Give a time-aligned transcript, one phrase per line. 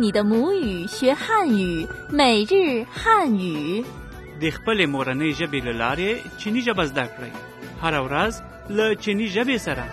[0.00, 3.84] 用你的母语学汉语，每日汉语。
[4.40, 7.30] د خپل مورنۍ ژبې لاره چینی ژبه زده کړئ
[7.82, 8.32] هر ورځ
[8.76, 9.84] له چینی ژبې سره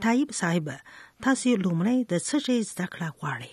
[0.00, 0.80] Type side.
[1.20, 3.48] Tha si lumle the searches dakla kwari.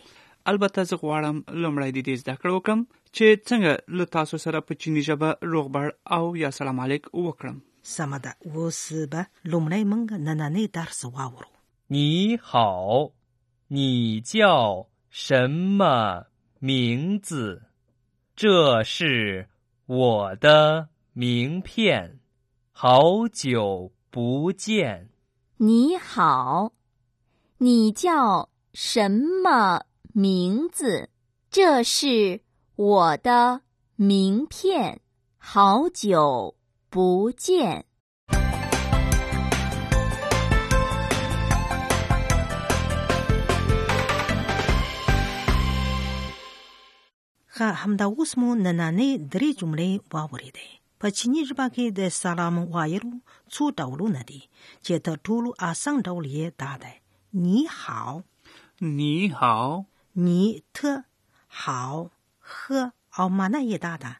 [0.45, 2.87] Al ba tha zukwaram lumle idites dakla ukam.
[3.11, 7.61] Che tenga lu thaso sarap chinijaba loqbar au ya sala malik ukram.
[7.83, 11.47] Samada wasu ba lumle menga nanane darso wauro.
[11.89, 13.11] 你好，
[13.67, 16.25] 你叫什么
[16.59, 17.61] 名字？
[18.35, 19.47] 这是
[19.85, 22.19] 我的名片。
[22.71, 25.12] 好久不见。
[25.65, 26.73] 你好，
[27.59, 31.09] 你叫什么名字？
[31.49, 32.41] 这是
[32.75, 33.61] 我的
[33.95, 34.99] 名片。
[35.53, 36.57] 好久
[36.89, 37.85] 不见。
[51.03, 53.09] په چینی ژبه کې د سلام وایلو
[53.53, 54.37] څو ډولونه دي
[54.85, 56.91] چې تر ټولو آسان ډول یې دا دی
[57.47, 58.13] نی هاو
[58.99, 59.71] نی هاو
[60.27, 60.43] نی
[60.79, 60.93] ته
[61.63, 61.97] هاو
[62.57, 62.61] ه
[63.19, 64.11] او معنا یې دا ده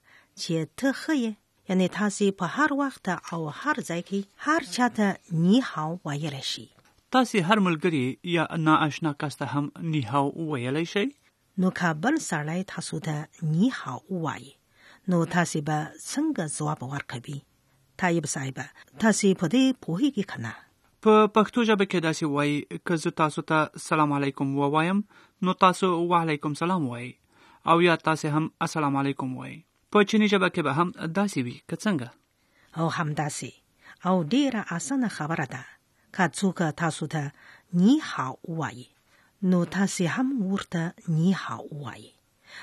[0.42, 1.32] چې ته ښه یې
[1.70, 5.08] یعنی تاسو په هر وخت او هر ځای کې هر چاته
[5.44, 6.66] نی هاو ویلی شئ
[7.18, 8.06] تاسو هر ملګری
[8.36, 9.66] یا ناآشنا کس ته هم
[9.96, 11.06] نی هاو ویلی شئ
[11.62, 13.16] نو کابل سړی تاسو ته
[13.54, 14.52] نی هاو وایي
[15.12, 15.78] نو تاسو به
[16.12, 17.40] څنګه ځواب ورکوي
[18.04, 18.58] طيب صاحب
[19.04, 20.52] تاسو په دې پوهیږئ کنه
[21.08, 22.58] په پښتو ژبه کې داسې وایي
[22.92, 25.00] کزو تاسو ته سلام علیکم ووایم
[25.48, 27.12] نو تاسو وعلیکم سلام وایي
[27.74, 29.58] او یا تاسو هم السلام علیکم وایي
[29.98, 30.88] په چینی ژبه کې به هم
[31.18, 32.10] داسې وي کڅنګه
[32.80, 33.52] او هم داسې
[34.08, 35.64] او ډیره اسانه خبره ده
[36.16, 37.24] کڅوکه تاسو ته
[37.84, 38.88] نی هاو وایي
[39.52, 40.84] نو تاسو هم ورته
[41.20, 42.10] نی هاو وایي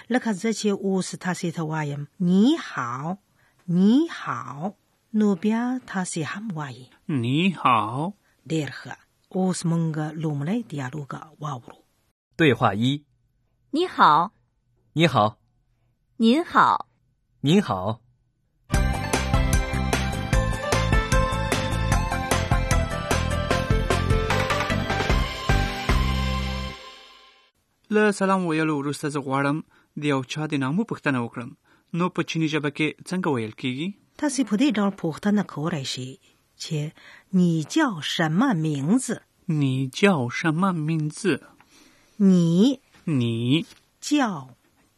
[0.08, 3.18] 你看这些乌是塔西特瓦人，你好，
[3.64, 4.74] 你好，
[5.10, 8.14] 努比亚塔西哈姆瓦伊，你好，
[8.48, 8.96] 二个
[9.30, 11.84] 乌斯蒙格鲁姆雷迪亚鲁格瓦呜鲁。
[12.36, 13.04] 对话一：
[13.70, 14.32] 你好，
[14.94, 15.38] 你好，
[16.16, 16.88] 您好，
[17.40, 18.00] 您好。
[27.92, 29.62] 那萨朗维亚鲁鲁斯特瓦人。
[34.16, 36.18] 他是部队长，普通的口音。
[36.62, 36.92] 且
[37.30, 39.22] 你叫什么名字？
[39.46, 41.48] 你叫什么名字？
[42.16, 43.64] 你你
[43.98, 44.50] 叫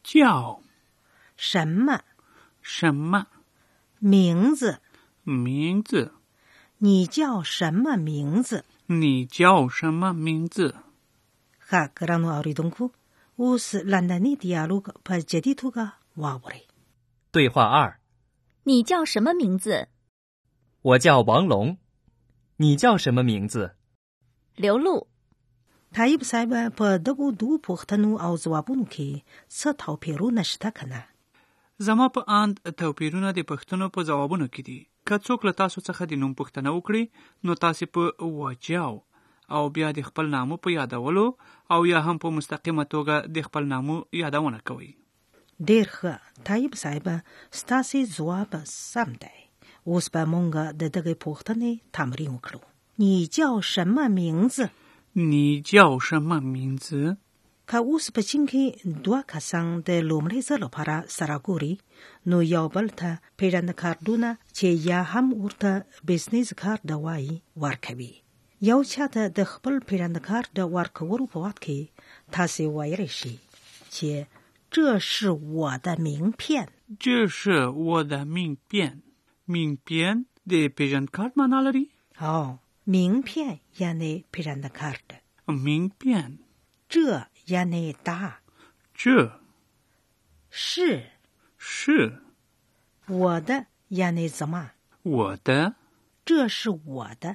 [0.02, 0.60] 叫
[1.36, 2.00] 什么
[2.62, 3.26] 什么
[4.00, 4.80] 名字
[5.22, 6.12] 名字？
[6.78, 8.64] 你叫什么名字？
[8.86, 10.74] 你叫什么名字？
[11.60, 12.92] 哈格拉诺奥里东库。
[13.40, 15.84] اوس لندني ډیالوګ په جدي توګه
[16.22, 16.60] واورئ.
[17.32, 17.98] 对话二：
[18.64, 19.88] 你叫什么名字？
[20.82, 21.78] 我叫王龙。
[22.56, 23.74] 你叫什么名字？
[24.56, 25.06] 刘露。
[25.96, 29.08] طيب صاحب په دغو دوو پوښتنو او ځوابونو کې
[29.58, 31.00] څه توپیرونه شته کنه
[31.86, 36.02] زما په اند توپیرونه د پښتنو په ځوابونو کې دي که څوک له تاسو څخه
[36.06, 37.02] د نوم پوښتنه وکړي
[37.44, 38.02] نو تاسو په
[38.38, 38.94] واچاو
[39.54, 41.24] او بیا د خپل نامو په یادولو
[41.74, 44.90] او یا هم په مستقیمه توګه د خپل نامو یادونه کوي
[45.70, 46.14] ډیر ښه
[46.50, 47.06] طيب صاحب
[47.62, 48.52] ستاسو جواب
[48.92, 49.34] سم دی
[49.90, 52.62] اوس به مونږ د دغه پوښتنې تمرین وکړو
[53.02, 53.38] 你叫
[53.74, 54.68] 什么名字？
[55.32, 55.36] 你
[55.72, 56.88] 叫什么名字
[57.70, 58.64] ？که اوس په چین کې
[59.06, 61.74] دوه کسان د لومړي ځل لپاره سره ګوري
[62.30, 65.72] نو یو بل ته پیژند کارتونه چې یا هم ورته
[66.08, 67.34] بزنس کارت دی وایي
[67.64, 68.12] ورکوي
[68.62, 71.90] Yo, cha de hbol pere nd kart de work vurup vaki.
[72.30, 73.08] Tas yo y e r
[74.44, 74.68] 这
[74.98, 76.68] 是我的名片。
[76.96, 79.02] 这是我的名片。
[79.46, 81.88] 名片的 e pere nd a r t m a n
[82.24, 86.38] 哦，名片 yane pere nd a r t 名片。
[86.88, 87.94] 这 y a n
[88.94, 89.40] 这。
[90.50, 91.10] 是。
[91.58, 92.20] 是。
[93.08, 94.30] 我的 yane
[95.02, 95.74] 我的。
[96.24, 97.34] 这是我的。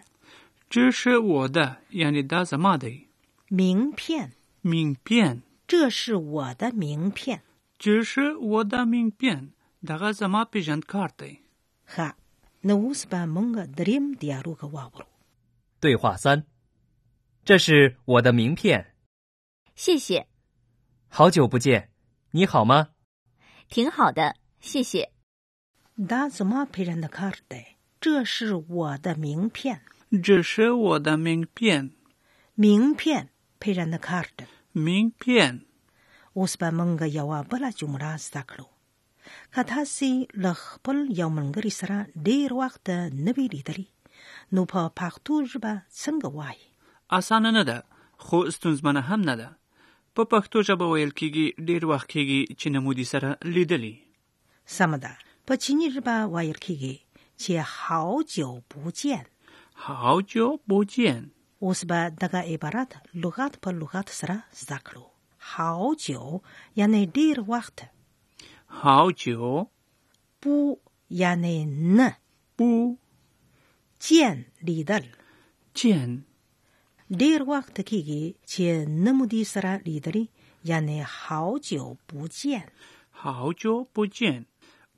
[0.69, 3.07] 这是我的眼里搭什么的
[3.47, 7.43] 名片名片这是我的名片
[7.79, 9.53] 这是我的名片这是
[10.05, 10.75] 我的名
[14.01, 14.97] 片
[15.79, 16.43] 对话三
[17.45, 18.87] 这是我的名片
[19.73, 20.27] 谢谢
[21.07, 21.91] 好久不见
[22.31, 22.89] 你好吗
[23.69, 25.11] 挺好的谢谢
[26.09, 29.81] 搭什么陪人的卡带这是我的名片
[30.23, 31.91] 这是我的名片。
[32.55, 35.65] 名片 پیران د کارت 名片
[36.33, 38.65] اوس به مونږ یو بل جمله زده کړو
[39.55, 42.89] که تاسو له خپل یو ملګري سره ډیر وخت
[43.25, 43.85] نه وی لیدلی
[44.55, 46.65] نو په پښتو ژبه څنګه وایي
[47.17, 47.83] اسانه نه ده
[48.23, 49.49] خو ستونزمنه هم نه ده
[50.15, 53.95] په پښتو ژبه ویل کېږي ډیر وخت کېږي چې نمودي سره لیدلی
[54.75, 55.13] سم ده
[55.45, 56.95] په چینی ژبه ویل کېږي
[57.41, 57.51] چې
[57.81, 59.25] هاو جو بو جین
[59.79, 61.29] 好久不见。
[65.37, 66.43] 好久，
[66.73, 67.85] 亚内 d e a 特。
[68.65, 69.69] 好久
[70.39, 72.15] 不亚内呢
[72.55, 72.97] 不
[73.99, 74.99] 见里德
[75.75, 76.25] 见
[77.07, 77.85] d e a 特，看看
[78.43, 80.27] 见那么的时拉里德尔，
[80.63, 82.73] 亚内好久不见。
[83.11, 84.47] 好久不见。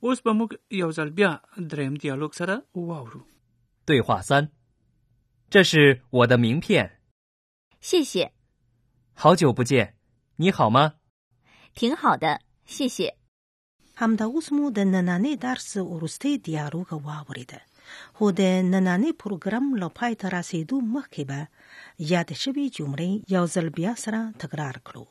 [0.00, 3.22] us ba muk dream dialog sara w a u
[3.84, 4.50] 对话三。
[5.50, 6.98] 这是我的名片，
[7.80, 8.30] 谢谢。
[9.14, 9.96] 好久不见，
[10.36, 10.94] 你好吗？
[11.74, 13.16] 挺好的，谢谢。
[13.96, 17.60] Hamda usmo de nanane dars urusti diaro ga wabri de,
[18.20, 21.48] hude nanane program lo paytarsedo mahkba,
[21.98, 25.08] yad shbi jumri yozar biasra tgrarklo.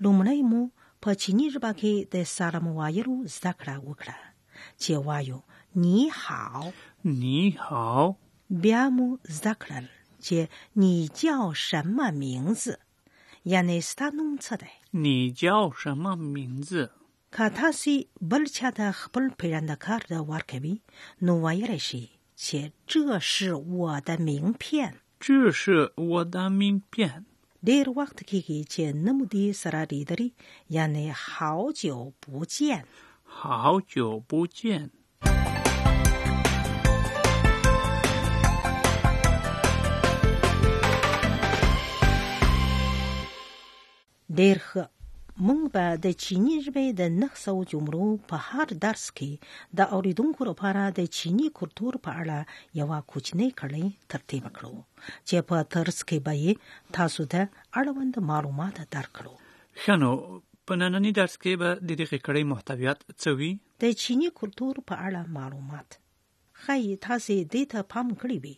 [0.00, 0.70] Lumnei mo
[1.02, 4.16] pachini rba ke de salamuayru zdaqla uka,
[4.78, 5.42] che wayo,
[5.74, 6.72] 你好，
[7.02, 8.16] 你好。
[8.52, 9.88] a i я м u з a к л е р
[10.20, 12.78] 且你叫什么名字
[13.44, 14.58] n i s t a n Нунчай。
[14.90, 16.92] 你叫什么名字
[17.30, 19.22] a а т а с и б d a h a д а б о
[19.24, 20.52] л п е р a н д а к a д а a а к
[20.52, 20.82] в и
[21.20, 25.00] н у в а й r i s h i 且这是我的名片。
[25.18, 27.24] 这是我的名片。
[27.64, 29.78] Der д r k в а к k и к и 且 Нумди с а р
[29.78, 30.32] а a r i р a
[30.68, 32.84] 亚 i 好久不见。
[33.24, 34.90] 好久不见。
[44.40, 44.82] ډیر ښه
[45.46, 49.30] مونږ به د چینی ژبې د نخ سو جملو په هر درس کې
[49.78, 52.38] د اوریدونکو لپاره د چینی کلتور په اړه
[52.80, 54.74] یو کوچنی کړی ترتیب کړو
[55.28, 56.34] چې په ترس کې به
[56.98, 57.40] تاسو ته
[57.80, 59.34] اړوند معلومات درکړو
[59.86, 60.10] شنو
[60.66, 63.50] په نننی درس کې به د دې کړی محتویات څوي
[63.84, 65.88] د چینی کلتور په اړه معلومات
[66.62, 68.56] خی تاسو دې ته پام کړی وي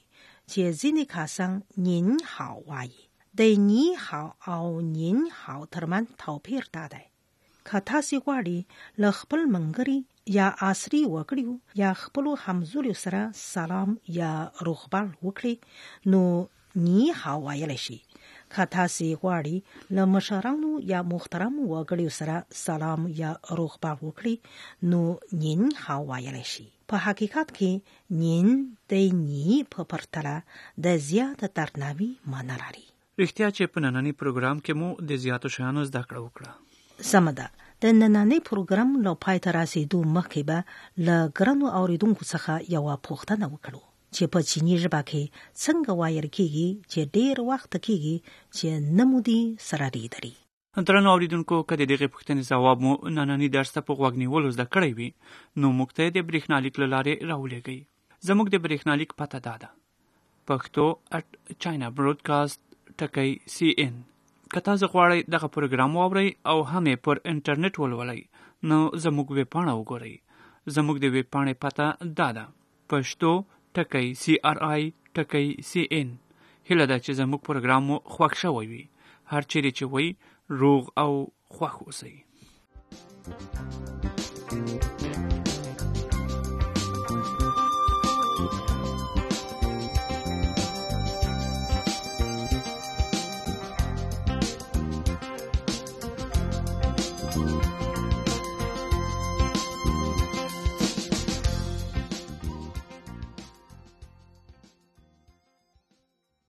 [0.51, 1.53] چې ځینې کسان
[1.87, 3.03] نین هاوایي
[3.39, 4.65] د نی هاو او
[4.97, 7.05] نین هاو ترمن توپیر دا دی
[7.69, 8.59] که تاسو غواړئ
[9.03, 9.99] له خپل منګري
[10.39, 11.53] یا عصري وکړو
[11.83, 13.21] یا خپل همزولو سره
[13.53, 13.91] سلام
[14.21, 14.31] یا
[14.69, 15.55] روغبان وکړي
[16.15, 16.23] نو
[16.85, 17.99] نی هاو ویل شي
[18.53, 19.57] که تاسو غواړئ
[19.97, 22.37] له مشرانو یا محترم وګړو سره
[22.67, 23.31] سلام یا
[23.65, 24.35] روغبان وکړي
[24.95, 25.01] نو
[25.45, 27.73] نین هاو ویل شي په حقیقت کې
[28.23, 28.47] نین
[28.91, 30.37] د نی په پرتله
[30.85, 32.87] د زیات ترناوي معنی لري
[33.23, 36.51] رښتیا چې په نننی پروګرام کې مو د زیاتو شانو زده کړه وکړه
[37.11, 37.47] سم ده
[37.85, 40.59] د نننی پروګرام لو پای ته رسیدو مخکې به
[41.09, 43.83] ل ګرانو اوریدونکو څخه یو پوښتنه وکړو
[44.17, 45.23] چې په چینی ژبه کې
[45.65, 48.17] څنګه وایي کیږي چې ډیر وخت کیږي
[48.57, 48.69] چې
[49.01, 50.35] نمودي سره لري
[50.91, 55.09] ترنو اوریدونکو کله دغه پوښتنې جواب مو نننی درس ته په غوږنیول زده کړی وي
[55.61, 57.79] نو موږ ته د برېښنالیک لارې راولېږي
[58.29, 59.69] زموږ د برېښنالیک پته داده
[60.49, 62.59] پښتو@chinabroadcast
[62.99, 63.95] ټکی سی ان
[64.55, 68.21] که تاسو غواړئ دغه پروګرام واورئ او هم پر انټرنیټ ولولئ
[68.73, 70.15] نو زموږ ویب پاڼه وګورئ
[70.75, 71.87] زموږ د ویب پاڼې پته
[72.21, 72.45] دا ده
[72.93, 73.33] پښتو
[73.79, 74.83] ټکی سی آر آی
[75.21, 76.09] ټکی سی ان
[76.71, 78.85] هله دا چې زموږ پروګرام مو خوښ شوی وي
[79.33, 80.09] هر چیرې چې وي
[80.63, 81.13] روغ او
[81.59, 82.15] خوښ اوسئ